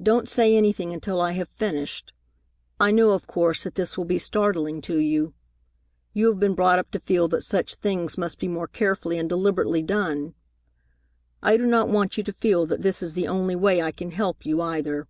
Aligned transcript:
"Don't 0.00 0.28
say 0.28 0.54
anything 0.56 0.94
until 0.94 1.20
I 1.20 1.32
have 1.32 1.48
finished. 1.48 2.12
I 2.78 2.92
know 2.92 3.10
of 3.10 3.26
course 3.26 3.64
that 3.64 3.74
this 3.74 3.98
will 3.98 4.04
be 4.04 4.16
startling 4.16 4.80
to 4.82 4.98
you. 5.00 5.34
You 6.12 6.28
have 6.28 6.38
been 6.38 6.54
brought 6.54 6.78
up 6.78 6.92
to 6.92 7.00
feel 7.00 7.26
that 7.26 7.42
such 7.42 7.74
things 7.74 8.16
must 8.16 8.38
be 8.38 8.46
more 8.46 8.68
carefully 8.68 9.18
and 9.18 9.28
deliberately 9.28 9.82
done. 9.82 10.34
I 11.42 11.56
do 11.56 11.66
not 11.66 11.88
want 11.88 12.16
you 12.16 12.22
to 12.22 12.32
feel 12.32 12.64
that 12.66 12.82
this 12.82 13.02
is 13.02 13.14
the 13.14 13.26
only 13.26 13.56
way 13.56 13.82
I 13.82 13.90
can 13.90 14.12
help 14.12 14.46
you, 14.46 14.60
either. 14.62 15.08